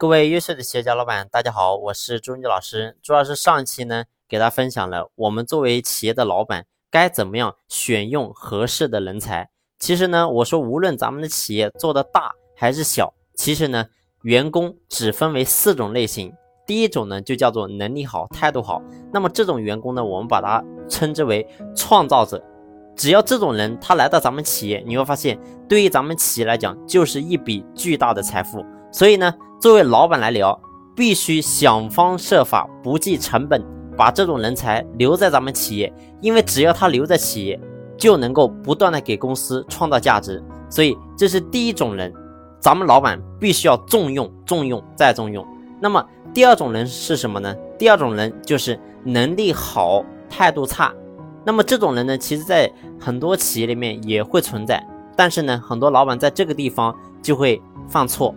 [0.00, 2.96] 各位优秀的企业家老板，大家好，我是朱荣基老师。
[3.02, 9.50] 朱老师上一期呢，给大家分享了我们作为企业的老板该怎么样选用合适的人才。
[9.78, 13.84] 其实呢，我说无论咱们的企业做的大还是小，其实呢，
[14.22, 16.32] 员工只分为四种类型。
[16.66, 18.80] 第一种呢，就叫做能力好、态度好。
[19.12, 21.46] 那么这种员工呢，我们把它称之为
[21.76, 22.42] 创造者。
[22.96, 25.38] 只要这种人他来到咱们企业，你会发现，
[25.68, 28.64] 对于咱们企业来讲，就是一笔巨大的财富。
[28.90, 29.30] 所以呢。
[29.60, 30.58] 作为老板来聊，
[30.96, 33.62] 必须想方设法不计成本
[33.94, 37.60] 把这种人才留在咱们企业，因为只要他留在企业，
[37.98, 40.42] 就能够不断的给公司创造价值。
[40.70, 42.10] 所以这是第一种人，
[42.58, 45.46] 咱们老板必须要重用、重用再重用。
[45.78, 46.02] 那么
[46.32, 47.54] 第二种人是什么呢？
[47.78, 50.90] 第二种人就是能力好、态度差。
[51.44, 54.82] 那么这种人呢，其实在很多企业里面也会存在，
[55.14, 58.34] 但是呢，很多老板在这个地方就会犯错。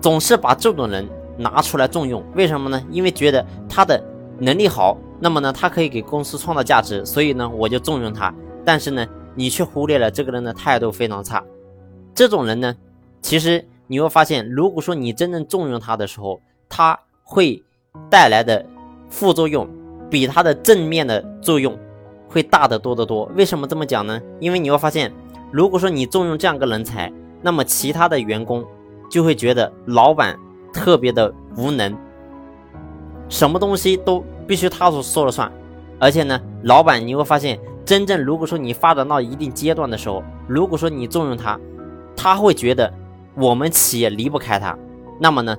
[0.00, 2.82] 总是把这种人拿出来重用，为什么呢？
[2.90, 4.02] 因为觉得他的
[4.38, 8.32] 能力好，那么呢，他可以给公司创造价值，所以呢，我就重用他。
[8.64, 11.42] 但是呢，你却忽略了这个人的态度非常差。
[12.14, 12.74] 这种人呢，
[13.20, 17.62] 其实你会发现，如果说你真正重用他的时候，他会
[18.08, 18.64] 带来的
[19.08, 19.68] 副作用
[20.10, 21.76] 比他的正面的作用
[22.28, 23.30] 会大得多得多。
[23.36, 24.20] 为什么这么讲呢？
[24.40, 25.12] 因为你会发现，
[25.50, 28.64] 如果说你重用这样个人才，那么其他的员工。
[29.08, 30.38] 就会觉得老板
[30.72, 31.96] 特别的无能，
[33.28, 35.50] 什么东西都必须他说说了算，
[35.98, 41.58] 而且呢，老板你会发现，真正如果说你发展到一定阶段的时候，如果说你重用他，
[42.16, 42.92] 他会觉得
[43.34, 44.76] 我们企业离不开他，
[45.18, 45.56] 那么呢，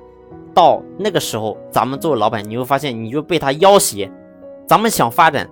[0.54, 4.10] 到那个时候，咱们作为老板，你会发现你就被他要挟，
[4.66, 5.48] 咱们想发展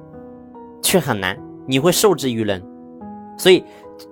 [0.82, 2.62] 却很难，你会受制于人，
[3.38, 3.64] 所以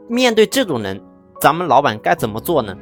[0.09, 1.01] 面对这种人，
[1.41, 2.77] 咱们老板该怎么做呢？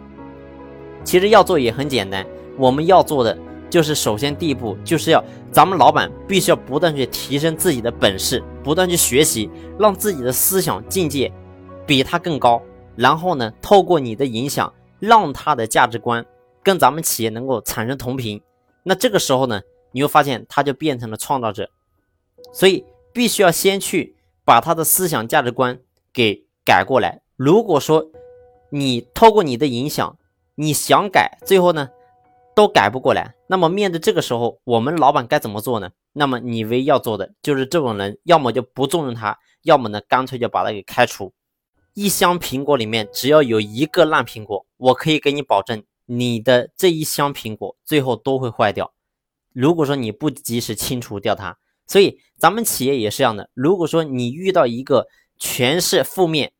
[1.04, 3.36] 其实要做也很简单，我们要做的
[3.68, 11.32] 就是首先第一步就是要咱们老板必须要不断去提升自己的本事，不断去学习，让自己的思想境界
[11.86, 12.62] 比他更高。
[12.94, 16.24] 然后呢，透过你的影响，让他的价值观
[16.62, 18.40] 跟咱们企业能够产生同频。
[18.82, 19.62] 那这个时候呢，
[19.92, 21.68] 你会发现他就变成了创造者。
[22.52, 25.78] 所以必须要先去把他的思想价值观
[26.12, 27.22] 给改过来。
[27.36, 28.06] 如果说
[28.68, 30.16] 你透过你的影响，
[30.54, 31.88] 你想改，最后呢，
[32.54, 33.34] 都改不过来。
[33.46, 35.90] 那么面对这个时候，我们老板该怎么做呢？
[36.12, 41.32] 那么你唯一要做的就是这种人，要么就不重用他，要么呢，干脆就把他给开除。
[41.94, 48.92] 一箱苹果里面只要有一个烂苹果，我可以给你保证，你的这一箱苹果最后都会坏掉。
[49.52, 53.50] 如果说你不及时清除掉它，所以咱们企业也是这样的。
[53.52, 55.06] 如果说你遇到一个
[55.38, 56.52] 全是负面、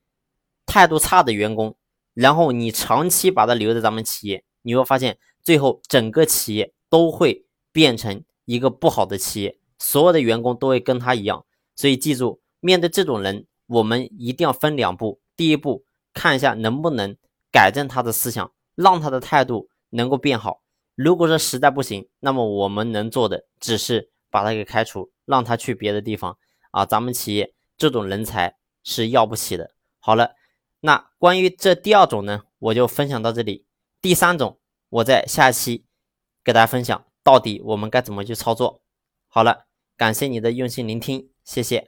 [0.66, 1.74] 态度差的员工，
[2.14, 11.46] 然后你长期把他留在咱们企业，你会发现最后整个企业都会变成一个不好的企业，所有的员工都会跟他一样。
[11.74, 15.20] 所以记住，面对这种人，我们一定要分两步。
[15.36, 17.16] 第一步，看一下能不能
[17.50, 20.62] 改正他的思想，让他的态度能够变好。
[20.94, 26.36] 如果说实在不行，那么我们能做的只是把他给开除，让他去别的地方
[26.72, 26.84] 啊。
[26.84, 29.70] 咱们企业这种人才是要不起的。
[29.98, 30.32] 好了。
[30.84, 33.64] 那关于这第二种呢，我就分享到这里。
[34.00, 35.86] 第三种，我在下期
[36.42, 38.82] 给大家分享到底我们该怎么去操作。
[39.28, 39.66] 好了，
[39.96, 41.86] 感谢你的用心聆听，谢谢。